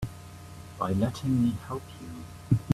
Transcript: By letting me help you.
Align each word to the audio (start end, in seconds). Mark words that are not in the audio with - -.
By 0.79 0.93
letting 0.93 1.43
me 1.43 1.55
help 1.67 1.83
you. 2.01 2.57